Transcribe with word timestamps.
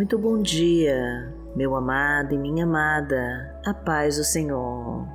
Muito 0.00 0.16
bom 0.16 0.40
dia, 0.40 1.30
meu 1.54 1.76
amado 1.76 2.32
e 2.32 2.38
minha 2.38 2.64
amada, 2.64 3.60
a 3.66 3.74
paz 3.74 4.16
do 4.16 4.24
Senhor. 4.24 5.06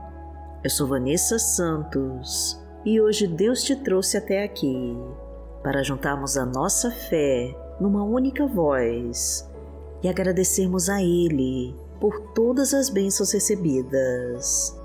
Eu 0.64 0.70
sou 0.70 0.86
Vanessa 0.86 1.40
Santos 1.40 2.64
e 2.86 3.02
hoje 3.02 3.26
Deus 3.26 3.64
te 3.64 3.76
trouxe 3.76 4.16
até 4.16 4.44
aqui 4.44 4.96
para 5.64 5.82
juntarmos 5.82 6.38
a 6.38 6.46
nossa 6.46 6.92
fé 6.92 7.52
numa 7.80 8.04
única 8.04 8.46
voz 8.46 9.52
e 10.04 10.08
agradecermos 10.08 10.88
a 10.88 11.02
Ele 11.02 11.76
por 12.00 12.20
todas 12.36 12.72
as 12.72 12.88
bênçãos 12.88 13.32
recebidas. 13.32 14.80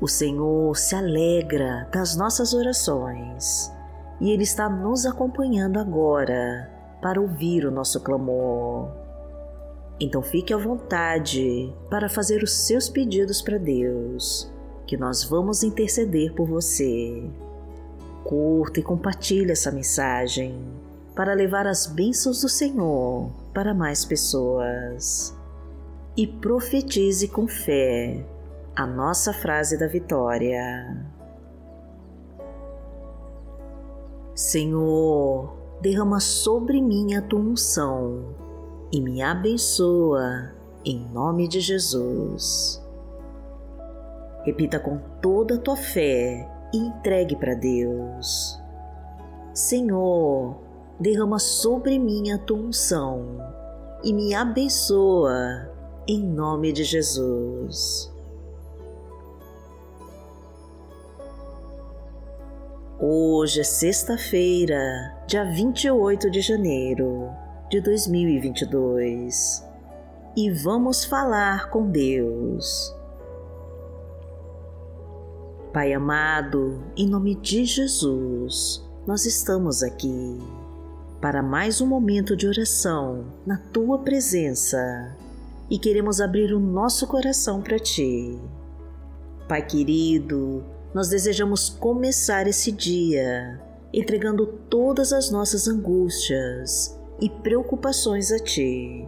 O 0.00 0.08
Senhor 0.08 0.76
se 0.76 0.96
alegra 0.96 1.88
das 1.92 2.16
nossas 2.16 2.52
orações 2.52 3.70
e 4.20 4.32
Ele 4.32 4.42
está 4.42 4.68
nos 4.68 5.06
acompanhando 5.06 5.78
agora 5.78 6.68
para 7.00 7.20
ouvir 7.20 7.64
o 7.64 7.70
nosso 7.70 8.00
clamor. 8.00 8.99
Então 10.00 10.22
fique 10.22 10.54
à 10.54 10.56
vontade 10.56 11.70
para 11.90 12.08
fazer 12.08 12.42
os 12.42 12.52
seus 12.52 12.88
pedidos 12.88 13.42
para 13.42 13.58
Deus, 13.58 14.50
que 14.86 14.96
nós 14.96 15.22
vamos 15.22 15.62
interceder 15.62 16.32
por 16.32 16.48
você. 16.48 17.22
Curta 18.24 18.80
e 18.80 18.82
compartilhe 18.82 19.52
essa 19.52 19.70
mensagem 19.70 20.58
para 21.14 21.34
levar 21.34 21.66
as 21.66 21.86
bênçãos 21.86 22.40
do 22.40 22.48
Senhor 22.48 23.30
para 23.52 23.74
mais 23.74 24.02
pessoas. 24.02 25.36
E 26.16 26.26
profetize 26.26 27.28
com 27.28 27.46
fé 27.46 28.24
a 28.74 28.86
nossa 28.86 29.34
frase 29.34 29.76
da 29.76 29.86
vitória. 29.86 31.06
Senhor, 34.34 35.54
derrama 35.82 36.20
sobre 36.20 36.80
mim 36.80 37.14
a 37.14 37.22
tua 37.22 37.40
unção 37.40 38.49
e 38.92 39.00
me 39.00 39.22
abençoa 39.22 40.52
em 40.84 40.98
nome 41.10 41.46
de 41.46 41.60
Jesus. 41.60 42.82
Repita 44.42 44.80
com 44.80 44.98
toda 45.20 45.54
a 45.54 45.58
tua 45.58 45.76
fé 45.76 46.48
e 46.72 46.76
entregue 46.76 47.36
para 47.36 47.54
Deus. 47.54 48.58
Senhor, 49.54 50.56
derrama 50.98 51.38
sobre 51.38 51.98
mim 51.98 52.32
a 52.32 52.38
tua 52.38 52.58
unção 52.58 53.38
e 54.02 54.12
me 54.12 54.34
abençoa 54.34 55.70
em 56.08 56.24
nome 56.24 56.72
de 56.72 56.82
Jesus. 56.82 58.12
Hoje 62.98 63.60
é 63.60 63.64
sexta-feira, 63.64 64.78
dia 65.26 65.44
28 65.44 66.30
de 66.30 66.40
janeiro 66.40 67.30
de 67.70 67.80
2022 67.80 69.64
e 70.36 70.50
vamos 70.50 71.04
falar 71.04 71.70
com 71.70 71.88
Deus. 71.88 72.92
Pai 75.72 75.92
amado, 75.92 76.82
em 76.96 77.08
nome 77.08 77.36
de 77.36 77.64
Jesus, 77.64 78.84
nós 79.06 79.24
estamos 79.24 79.84
aqui 79.84 80.36
para 81.20 81.44
mais 81.44 81.80
um 81.80 81.86
momento 81.86 82.36
de 82.36 82.48
oração 82.48 83.26
na 83.46 83.56
tua 83.56 84.00
presença 84.00 85.16
e 85.70 85.78
queremos 85.78 86.20
abrir 86.20 86.52
o 86.52 86.58
nosso 86.58 87.06
coração 87.06 87.62
para 87.62 87.78
ti. 87.78 88.36
Pai 89.48 89.64
querido, 89.64 90.64
nós 90.92 91.08
desejamos 91.08 91.68
começar 91.68 92.48
esse 92.48 92.72
dia 92.72 93.60
entregando 93.94 94.44
todas 94.68 95.12
as 95.12 95.30
nossas 95.30 95.68
angústias 95.68 96.98
e 97.20 97.28
preocupações 97.28 98.32
a 98.32 98.38
Ti, 98.38 99.06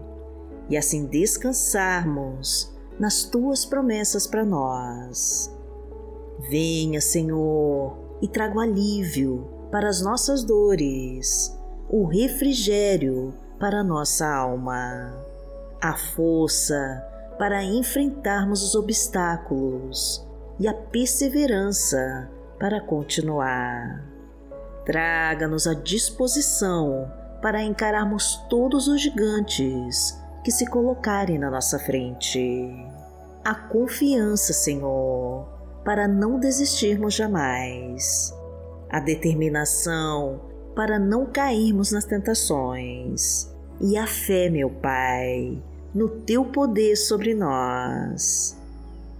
e 0.68 0.76
assim 0.76 1.06
descansarmos 1.06 2.72
nas 2.98 3.24
Tuas 3.24 3.64
promessas 3.64 4.26
para 4.26 4.44
nós. 4.44 5.50
Venha, 6.50 7.00
Senhor, 7.00 7.96
e 8.20 8.28
traga 8.28 8.56
o 8.56 8.60
alívio 8.60 9.48
para 9.70 9.88
as 9.88 10.02
nossas 10.02 10.44
dores, 10.44 11.58
o 11.88 12.04
refrigério 12.04 13.32
para 13.58 13.80
a 13.80 13.84
nossa 13.84 14.26
alma, 14.26 15.14
a 15.80 15.96
força 15.96 17.02
para 17.38 17.64
enfrentarmos 17.64 18.62
os 18.62 18.74
obstáculos 18.74 20.24
e 20.58 20.68
a 20.68 20.74
perseverança 20.74 22.30
para 22.58 22.80
continuar. 22.80 24.04
Traga-nos 24.84 25.66
a 25.66 25.74
disposição 25.74 27.10
para 27.42 27.62
encararmos 27.62 28.36
todos 28.48 28.86
os 28.86 29.02
gigantes 29.02 30.16
que 30.44 30.52
se 30.52 30.64
colocarem 30.64 31.38
na 31.38 31.50
nossa 31.50 31.78
frente. 31.78 32.70
A 33.44 33.52
confiança, 33.52 34.52
Senhor, 34.52 35.48
para 35.84 36.06
não 36.06 36.38
desistirmos 36.38 37.14
jamais. 37.14 38.32
A 38.88 39.00
determinação 39.00 40.40
para 40.76 40.98
não 40.98 41.26
cairmos 41.26 41.90
nas 41.90 42.04
tentações. 42.04 43.52
E 43.80 43.96
a 43.96 44.06
fé, 44.06 44.48
meu 44.48 44.70
Pai, 44.70 45.60
no 45.92 46.08
Teu 46.08 46.44
poder 46.44 46.94
sobre 46.94 47.34
nós. 47.34 48.56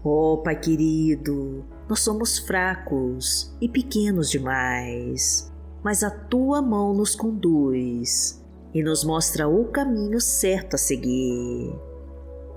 Oh, 0.05 0.38
Pai 0.38 0.59
querido, 0.59 1.65
nós 1.88 2.00
somos 2.00 2.38
fracos 2.38 3.53
e 3.61 3.69
pequenos 3.69 4.31
demais 4.31 5.52
mas 5.82 6.03
a 6.03 6.10
tua 6.10 6.62
mão 6.62 6.94
nos 6.94 7.15
conduz 7.15 8.43
e 8.75 8.82
nos 8.82 9.04
mostra 9.04 9.48
o 9.48 9.66
caminho 9.66 10.20
certo 10.20 10.75
a 10.75 10.78
seguir. 10.78 11.75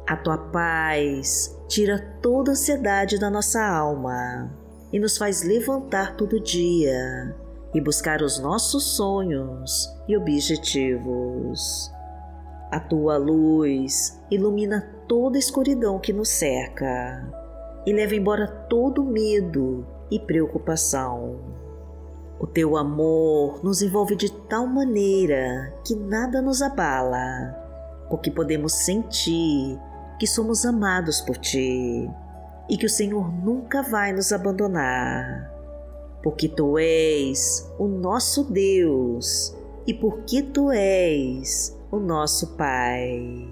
A 0.08 0.16
tua 0.16 0.38
paz 0.38 1.58
tira 1.68 2.00
toda 2.22 2.52
ansiedade 2.52 3.20
da 3.20 3.30
nossa 3.30 3.66
alma 3.66 4.52
e 4.94 5.00
nos 5.00 5.18
faz 5.18 5.42
levantar 5.44 6.16
todo 6.16 6.40
dia 6.40 7.36
e 7.74 7.82
buscar 7.82 8.22
os 8.22 8.40
nossos 8.40 8.96
sonhos 8.96 9.90
e 10.08 10.16
objetivos. 10.16 11.92
A 12.72 12.80
tua 12.80 13.18
luz 13.18 14.22
ilumina 14.30 14.82
toda 15.08 15.38
a 15.38 15.40
escuridão 15.40 16.00
que 16.00 16.14
nos 16.14 16.30
cerca 16.30 17.28
e 17.86 17.92
leva 17.92 18.16
embora 18.16 18.48
todo 18.48 19.04
medo 19.04 19.86
e 20.10 20.20
preocupação. 20.20 21.65
O 22.38 22.46
teu 22.46 22.76
amor 22.76 23.64
nos 23.64 23.82
envolve 23.82 24.16
de 24.16 24.30
tal 24.30 24.68
maneira 24.68 25.74
que 25.86 25.96
nada 25.96 26.42
nos 26.42 26.62
abala, 26.62 27.56
porque 28.10 28.30
podemos 28.30 28.74
sentir 28.74 29.80
que 30.20 30.28
somos 30.28 30.66
amados 30.66 31.22
por 31.22 31.38
ti 31.38 32.10
e 32.70 32.78
que 32.78 32.86
o 32.86 32.90
Senhor 32.90 33.32
nunca 33.32 33.82
vai 33.82 34.12
nos 34.12 34.34
abandonar. 34.34 35.52
Porque 36.22 36.50
tu 36.50 36.78
és 36.78 37.72
o 37.78 37.88
nosso 37.88 38.44
Deus 38.44 39.56
e 39.88 39.94
porque 39.94 40.42
tu 40.42 40.72
és 40.72 41.78
o 41.92 42.00
nosso 42.00 42.56
Pai. 42.58 43.48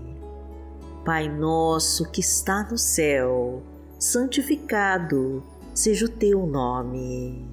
Pai 1.06 1.30
nosso 1.30 2.10
que 2.12 2.22
está 2.22 2.64
no 2.70 2.78
céu, 2.78 3.62
santificado 4.00 5.44
seja 5.74 6.06
o 6.06 6.10
teu 6.10 6.46
nome. 6.46 7.53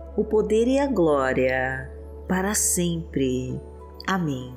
o 0.15 0.23
poder 0.23 0.67
e 0.67 0.79
a 0.79 0.87
glória, 0.87 1.89
para 2.27 2.53
sempre. 2.53 3.59
Amém. 4.07 4.53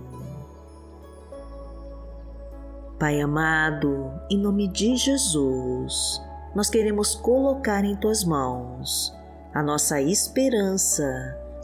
Pai 2.99 3.21
amado, 3.21 4.11
em 4.31 4.39
nome 4.39 4.69
de 4.69 4.97
Jesus, 4.97 6.21
nós 6.55 6.71
queremos 6.71 7.15
colocar 7.15 7.85
em 7.85 7.97
Tuas 7.97 8.25
mãos 8.25 9.13
a 9.53 9.63
nossa 9.63 10.01
esperança 10.01 11.05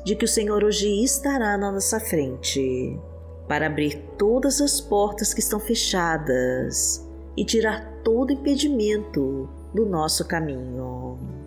de 0.05 0.15
que 0.15 0.25
o 0.25 0.29
Senhor 0.29 0.63
hoje 0.65 1.03
estará 1.03 1.57
na 1.57 1.71
nossa 1.71 2.01
frente 2.01 2.99
para 3.49 3.67
abrir 3.67 3.97
todas 4.17 4.61
as 4.61 4.81
portas 4.81 5.35
que 5.35 5.41
estão 5.41 5.59
fechadas 5.59 7.07
e 7.37 7.45
tirar 7.45 8.01
todo 8.05 8.33
impedimento 8.33 9.49
do 9.75 9.87
nosso 9.87 10.27
caminho. 10.27 11.40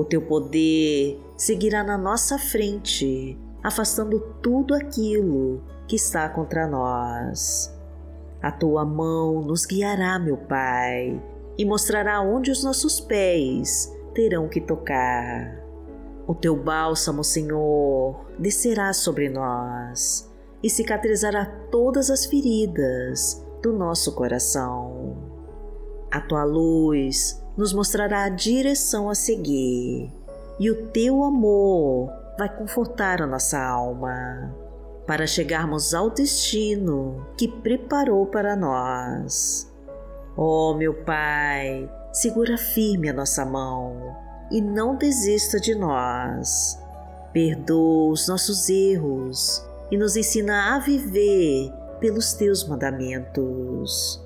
O 0.00 0.04
teu 0.06 0.22
poder 0.22 1.20
seguirá 1.36 1.84
na 1.84 1.98
nossa 1.98 2.38
frente, 2.38 3.38
afastando 3.62 4.18
tudo 4.40 4.74
aquilo 4.74 5.62
que 5.86 5.94
está 5.94 6.26
contra 6.26 6.66
nós. 6.66 7.70
A 8.40 8.50
tua 8.50 8.82
mão 8.82 9.42
nos 9.42 9.66
guiará, 9.66 10.18
meu 10.18 10.38
Pai, 10.38 11.22
e 11.58 11.66
mostrará 11.66 12.22
onde 12.22 12.50
os 12.50 12.64
nossos 12.64 12.98
pés 12.98 13.94
terão 14.14 14.48
que 14.48 14.62
tocar. 14.62 15.62
O 16.26 16.34
teu 16.34 16.56
bálsamo, 16.56 17.22
Senhor, 17.22 18.24
descerá 18.38 18.94
sobre 18.94 19.28
nós 19.28 20.32
e 20.62 20.70
cicatrizará 20.70 21.44
todas 21.70 22.08
as 22.08 22.24
feridas 22.24 23.46
do 23.62 23.70
nosso 23.74 24.14
coração. 24.14 25.14
A 26.10 26.22
tua 26.22 26.44
luz 26.44 27.39
nos 27.56 27.72
mostrará 27.72 28.24
a 28.24 28.28
direção 28.28 29.10
a 29.10 29.14
seguir 29.14 30.10
e 30.58 30.70
o 30.70 30.86
teu 30.88 31.24
amor 31.24 32.10
vai 32.38 32.48
confortar 32.54 33.22
a 33.22 33.26
nossa 33.26 33.58
alma 33.58 34.54
para 35.06 35.26
chegarmos 35.26 35.94
ao 35.94 36.10
destino 36.10 37.26
que 37.36 37.48
preparou 37.48 38.26
para 38.26 38.54
nós. 38.54 39.70
Oh, 40.36 40.74
meu 40.74 40.94
Pai, 40.94 41.90
segura 42.12 42.56
firme 42.56 43.08
a 43.08 43.12
nossa 43.12 43.44
mão 43.44 44.16
e 44.50 44.60
não 44.60 44.96
desista 44.96 45.58
de 45.58 45.74
nós. 45.74 46.78
Perdoa 47.32 48.12
os 48.12 48.28
nossos 48.28 48.68
erros 48.68 49.66
e 49.90 49.96
nos 49.96 50.16
ensina 50.16 50.76
a 50.76 50.78
viver 50.78 51.72
pelos 52.00 52.32
teus 52.32 52.66
mandamentos. 52.66 54.24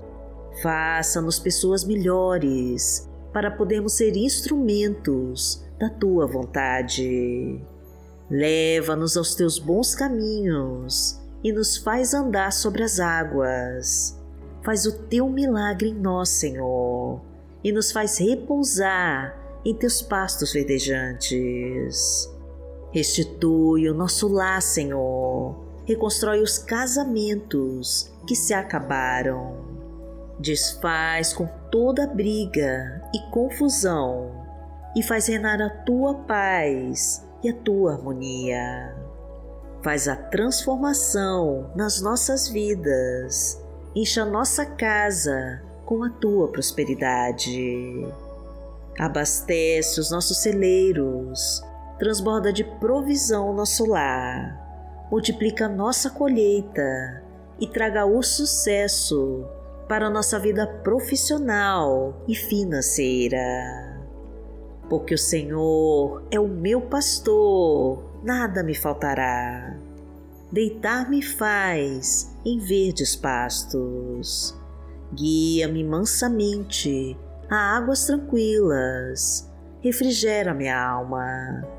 Faça-nos 0.63 1.39
pessoas 1.39 1.85
melhores 1.85 3.09
para 3.35 3.51
podermos 3.51 3.95
ser 3.95 4.17
instrumentos 4.17 5.65
da 5.79 5.91
tua 5.91 6.25
vontade. 6.25 7.61
Leva-nos 8.31 9.17
aos 9.17 9.35
teus 9.35 9.59
bons 9.59 9.95
caminhos 9.95 11.21
e 11.43 11.53
nos 11.53 11.77
faz 11.77 12.15
andar 12.15 12.53
sobre 12.53 12.85
as 12.85 13.01
águas. 13.01 14.19
Faz 14.63 14.87
o 14.87 14.93
teu 14.93 15.29
milagre 15.29 15.89
em 15.91 15.95
nós, 15.95 16.29
Senhor, 16.29 17.21
e 17.63 17.73
nos 17.73 17.91
faz 17.91 18.19
repousar 18.19 19.37
em 19.65 19.75
teus 19.75 20.01
pastos 20.01 20.53
verdejantes. 20.53 22.31
Restitui 22.93 23.91
o 23.91 23.95
nosso 23.95 24.29
lar, 24.29 24.63
Senhor. 24.63 25.57
Reconstrói 25.85 26.41
os 26.41 26.57
casamentos 26.57 28.11
que 28.27 28.37
se 28.37 28.55
acabaram. 28.55 29.74
Desfaz 30.45 31.33
com 31.33 31.47
toda 31.71 32.07
briga 32.07 33.01
e 33.15 33.31
confusão 33.31 34.31
e 34.95 35.03
faz 35.03 35.27
reinar 35.27 35.59
a 35.63 35.71
tua 35.71 36.15
paz 36.15 37.27
e 37.43 37.49
a 37.49 37.55
tua 37.55 37.95
harmonia. 37.95 38.95
Faz 39.83 40.07
a 40.07 40.15
transformação 40.15 41.71
nas 41.75 42.03
nossas 42.03 42.47
vidas. 42.47 43.59
Encha 43.97 44.27
nossa 44.27 44.67
casa 44.67 45.63
com 45.87 46.05
a 46.05 46.11
tua 46.11 46.49
prosperidade. 46.49 48.07
Abastece 48.99 49.99
os 49.99 50.11
nossos 50.11 50.43
celeiros 50.43 51.63
transborda 51.99 52.53
de 52.53 52.65
provisão 52.65 53.55
nosso 53.55 53.87
lar, 53.87 55.07
multiplica 55.11 55.67
nossa 55.69 56.11
colheita 56.11 57.23
e 57.59 57.67
traga 57.67 58.05
o 58.05 58.23
sucesso 58.23 59.47
para 59.89 60.07
a 60.07 60.11
nossa 60.11 60.39
vida 60.39 60.67
profissional 60.67 62.23
e 62.27 62.35
financeira. 62.35 64.03
Porque 64.89 65.15
o 65.15 65.19
Senhor 65.19 66.23
é 66.31 66.39
o 66.39 66.49
meu 66.49 66.81
pastor, 66.83 68.03
nada 68.23 68.63
me 68.63 68.75
faltará. 68.75 69.77
Deitar-me 70.53 71.23
faz 71.23 72.35
em 72.45 72.59
verdes 72.59 73.17
pastos. 73.17 74.55
Guia-me 75.13 75.83
mansamente 75.83 77.17
a 77.51 77.77
águas 77.77 78.07
tranquilas. 78.07 79.51
Refrigera 79.81 80.55
minha 80.55 80.81
alma 80.81 81.75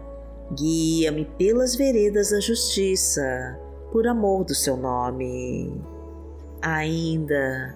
Guia-me 0.53 1.25
pelas 1.25 1.75
veredas 1.75 2.29
da 2.29 2.39
justiça, 2.39 3.59
por 3.91 4.07
amor 4.07 4.43
do 4.43 4.53
seu 4.53 4.77
nome. 4.77 5.81
Ainda 6.61 7.75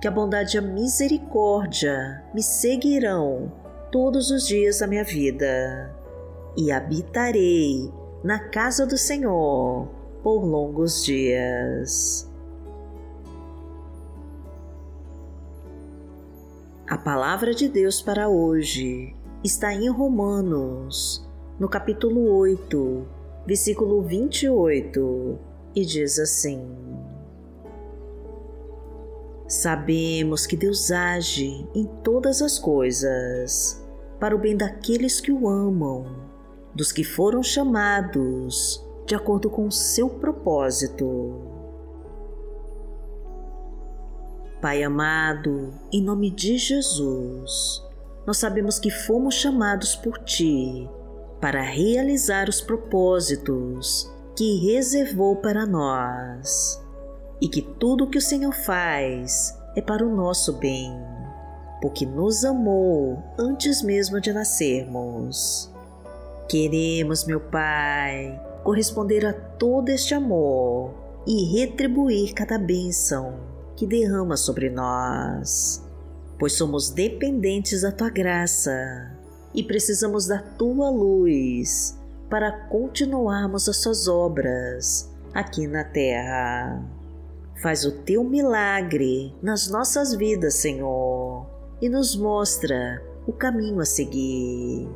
que 0.00 0.08
a 0.08 0.10
bondade 0.10 0.56
e 0.56 0.58
a 0.58 0.62
misericórdia 0.62 2.22
me 2.34 2.42
seguirão 2.42 3.52
todos 3.90 4.30
os 4.30 4.46
dias 4.46 4.80
da 4.80 4.86
minha 4.86 5.04
vida 5.04 5.94
e 6.56 6.70
habitarei 6.70 7.92
na 8.22 8.38
casa 8.38 8.86
do 8.86 8.98
Senhor 8.98 9.88
por 10.22 10.44
longos 10.44 11.04
dias. 11.04 12.30
A 16.88 16.96
palavra 16.96 17.54
de 17.54 17.68
Deus 17.68 18.00
para 18.00 18.28
hoje 18.28 19.14
está 19.42 19.74
em 19.74 19.88
Romanos, 19.88 21.28
no 21.58 21.68
capítulo 21.68 22.30
8, 22.36 23.06
versículo 23.46 24.02
28, 24.02 25.38
e 25.74 25.84
diz 25.84 26.18
assim: 26.18 26.95
Sabemos 29.48 30.44
que 30.44 30.56
Deus 30.56 30.90
age 30.90 31.68
em 31.72 31.84
todas 32.02 32.42
as 32.42 32.58
coisas 32.58 33.80
para 34.18 34.34
o 34.34 34.38
bem 34.38 34.56
daqueles 34.56 35.20
que 35.20 35.30
o 35.30 35.48
amam, 35.48 36.04
dos 36.74 36.90
que 36.90 37.04
foram 37.04 37.44
chamados 37.44 38.84
de 39.06 39.14
acordo 39.14 39.48
com 39.48 39.68
o 39.68 39.72
seu 39.72 40.08
propósito. 40.10 41.42
Pai 44.60 44.82
amado, 44.82 45.72
em 45.92 46.02
nome 46.02 46.28
de 46.30 46.58
Jesus, 46.58 47.84
nós 48.26 48.38
sabemos 48.38 48.80
que 48.80 48.90
fomos 48.90 49.36
chamados 49.36 49.94
por 49.94 50.18
Ti 50.24 50.90
para 51.40 51.62
realizar 51.62 52.48
os 52.48 52.60
propósitos 52.60 54.12
que 54.34 54.66
reservou 54.66 55.36
para 55.36 55.64
nós 55.64 56.84
e 57.40 57.48
que 57.48 57.62
tudo 57.62 58.04
o 58.04 58.10
que 58.10 58.18
o 58.18 58.22
Senhor 58.22 58.52
faz 58.52 59.56
é 59.74 59.80
para 59.80 60.06
o 60.06 60.14
nosso 60.14 60.54
bem, 60.54 60.92
porque 61.82 62.06
nos 62.06 62.44
amou 62.44 63.22
antes 63.38 63.82
mesmo 63.82 64.20
de 64.20 64.32
nascermos. 64.32 65.70
Queremos, 66.48 67.24
meu 67.24 67.40
Pai, 67.40 68.40
corresponder 68.64 69.26
a 69.26 69.32
todo 69.32 69.88
este 69.90 70.14
amor 70.14 70.94
e 71.26 71.44
retribuir 71.58 72.32
cada 72.32 72.58
bênção 72.58 73.34
que 73.76 73.86
derrama 73.86 74.36
sobre 74.36 74.70
nós, 74.70 75.84
pois 76.38 76.54
somos 76.54 76.90
dependentes 76.90 77.82
da 77.82 77.92
tua 77.92 78.08
graça 78.08 79.12
e 79.52 79.62
precisamos 79.62 80.26
da 80.26 80.38
tua 80.38 80.88
luz 80.88 81.98
para 82.30 82.52
continuarmos 82.68 83.68
as 83.68 83.76
suas 83.78 84.08
obras 84.08 85.10
aqui 85.34 85.66
na 85.66 85.84
terra. 85.84 86.82
Faz 87.62 87.84
o 87.84 87.92
teu 88.02 88.22
milagre 88.22 89.34
nas 89.42 89.70
nossas 89.70 90.14
vidas, 90.14 90.54
Senhor, 90.54 91.46
e 91.80 91.88
nos 91.88 92.14
mostra 92.14 93.02
o 93.26 93.32
caminho 93.32 93.80
a 93.80 93.84
seguir. 93.84 94.88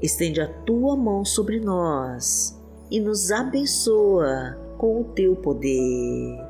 Estende 0.00 0.40
a 0.40 0.46
tua 0.46 0.96
mão 0.96 1.24
sobre 1.24 1.60
nós 1.60 2.58
e 2.90 3.00
nos 3.00 3.30
abençoa 3.32 4.56
com 4.78 5.00
o 5.00 5.04
teu 5.04 5.34
poder. 5.36 6.48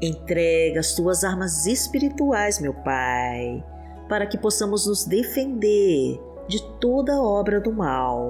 Entrega 0.00 0.80
as 0.80 0.94
tuas 0.94 1.24
armas 1.24 1.66
espirituais, 1.66 2.60
meu 2.60 2.72
Pai, 2.72 3.64
para 4.08 4.26
que 4.26 4.38
possamos 4.38 4.86
nos 4.86 5.04
defender 5.04 6.20
de 6.46 6.62
toda 6.78 7.20
obra 7.20 7.60
do 7.60 7.72
mal. 7.72 8.28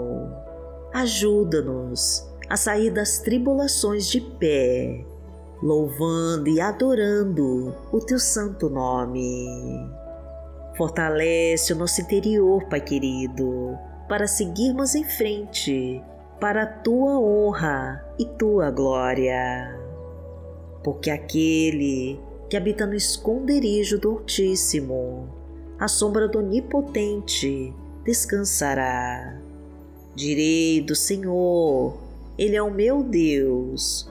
Ajuda-nos 0.94 2.26
a 2.48 2.56
sair 2.56 2.90
das 2.90 3.18
tribulações 3.18 4.08
de 4.08 4.20
pé, 4.20 5.04
louvando 5.62 6.48
e 6.48 6.60
adorando 6.60 7.74
o 7.92 8.00
teu 8.00 8.18
santo 8.18 8.68
nome. 8.68 9.46
Fortalece 10.76 11.72
o 11.72 11.76
nosso 11.76 12.00
interior, 12.00 12.64
Pai 12.68 12.80
querido, 12.80 13.76
para 14.08 14.26
seguirmos 14.26 14.94
em 14.94 15.04
frente, 15.04 16.02
para 16.40 16.62
a 16.62 16.66
tua 16.66 17.18
honra 17.18 18.04
e 18.18 18.24
tua 18.24 18.70
glória. 18.70 19.76
Porque 20.84 21.10
aquele 21.10 22.20
que 22.48 22.56
habita 22.56 22.86
no 22.86 22.94
esconderijo 22.94 23.98
do 23.98 24.10
Altíssimo 24.10 25.28
à 25.78 25.86
sombra 25.86 26.28
do 26.28 26.38
Onipotente 26.38 27.74
descansará. 28.04 29.38
Direi 30.14 30.80
do 30.80 30.94
Senhor, 30.94 31.96
Ele 32.36 32.56
é 32.56 32.62
o 32.62 32.70
meu 32.70 33.02
Deus, 33.02 34.10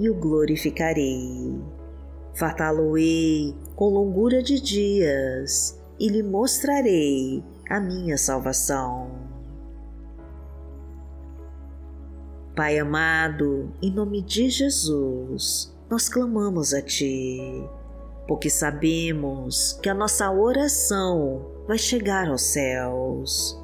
e 0.00 0.08
o 0.08 0.14
glorificarei. 0.14 1.60
Fartá-lo-ei 2.34 3.54
com 3.76 3.90
longura 3.90 4.42
de 4.42 4.58
dias 4.58 5.78
e 5.98 6.08
lhe 6.08 6.22
mostrarei 6.22 7.44
a 7.68 7.78
minha 7.78 8.16
salvação. 8.16 9.10
Pai 12.56 12.78
amado, 12.78 13.72
em 13.82 13.92
nome 13.92 14.22
de 14.22 14.48
Jesus, 14.48 15.76
nós 15.90 16.08
clamamos 16.08 16.72
a 16.72 16.80
Ti, 16.80 17.38
porque 18.26 18.48
sabemos 18.48 19.78
que 19.82 19.88
a 19.88 19.94
nossa 19.94 20.30
oração 20.30 21.46
vai 21.68 21.78
chegar 21.78 22.28
aos 22.28 22.42
céus 22.42 23.58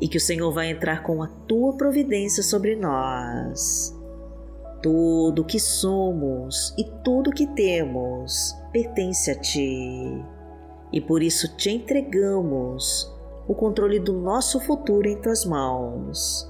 e 0.00 0.08
que 0.08 0.18
o 0.18 0.20
Senhor 0.20 0.52
vai 0.52 0.70
entrar 0.70 1.02
com 1.02 1.22
a 1.22 1.28
Tua 1.28 1.76
providência 1.76 2.42
sobre 2.42 2.74
nós. 2.76 3.95
Tudo 4.86 5.44
que 5.44 5.58
somos 5.58 6.72
e 6.78 6.84
tudo 7.02 7.32
que 7.32 7.44
temos 7.44 8.56
pertence 8.70 9.32
a 9.32 9.34
Ti 9.34 10.24
e 10.92 11.00
por 11.00 11.24
isso 11.24 11.56
te 11.56 11.70
entregamos 11.70 13.12
o 13.48 13.54
controle 13.56 13.98
do 13.98 14.12
nosso 14.12 14.60
futuro 14.60 15.08
em 15.08 15.20
Tuas 15.20 15.44
mãos. 15.44 16.48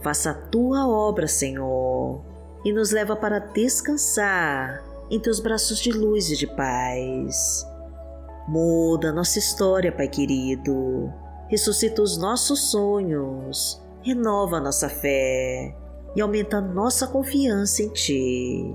Faça 0.00 0.30
a 0.30 0.34
Tua 0.34 0.86
obra, 0.86 1.26
Senhor 1.26 2.22
e 2.64 2.72
nos 2.72 2.92
leva 2.92 3.16
para 3.16 3.40
descansar 3.40 4.84
em 5.10 5.18
teus 5.18 5.40
braços 5.40 5.80
de 5.80 5.90
luz 5.90 6.30
e 6.30 6.36
de 6.36 6.46
paz. 6.46 7.66
Muda 8.46 9.10
nossa 9.10 9.40
história, 9.40 9.90
Pai 9.90 10.06
querido. 10.06 11.12
Ressuscita 11.48 12.00
os 12.00 12.16
nossos 12.16 12.70
sonhos, 12.70 13.82
renova 14.04 14.60
nossa 14.60 14.88
fé 14.88 15.74
e 16.14 16.20
aumenta 16.20 16.60
nossa 16.60 17.06
confiança 17.06 17.82
em 17.82 17.88
Ti. 17.88 18.74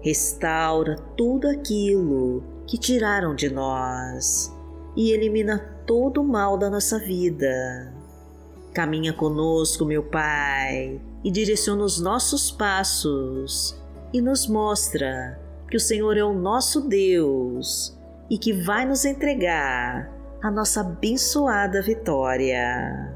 Restaura 0.00 0.96
tudo 1.16 1.48
aquilo 1.48 2.42
que 2.66 2.78
tiraram 2.78 3.34
de 3.34 3.48
nós 3.48 4.52
e 4.96 5.10
elimina 5.10 5.58
todo 5.86 6.20
o 6.20 6.24
mal 6.24 6.56
da 6.56 6.70
nossa 6.70 6.98
vida. 6.98 7.92
Caminha 8.72 9.12
conosco, 9.12 9.84
meu 9.84 10.02
Pai, 10.02 11.00
e 11.24 11.30
direciona 11.30 11.82
os 11.82 12.00
nossos 12.00 12.50
passos 12.50 13.80
e 14.12 14.20
nos 14.20 14.46
mostra 14.46 15.40
que 15.70 15.76
o 15.76 15.80
Senhor 15.80 16.16
é 16.16 16.24
o 16.24 16.32
nosso 16.32 16.82
Deus 16.88 17.96
e 18.30 18.38
que 18.38 18.52
vai 18.52 18.84
nos 18.84 19.04
entregar 19.04 20.12
a 20.42 20.50
nossa 20.50 20.80
abençoada 20.80 21.82
vitória. 21.82 23.15